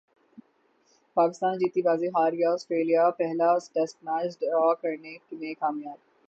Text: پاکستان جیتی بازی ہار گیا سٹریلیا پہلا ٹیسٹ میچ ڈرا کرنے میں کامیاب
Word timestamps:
پاکستان 1.17 1.53
جیتی 1.57 1.81
بازی 1.81 2.07
ہار 2.07 2.31
گیا 2.33 2.55
سٹریلیا 2.57 3.09
پہلا 3.19 3.49
ٹیسٹ 3.73 3.95
میچ 4.03 4.39
ڈرا 4.39 4.73
کرنے 4.81 5.13
میں 5.31 5.53
کامیاب 5.55 5.97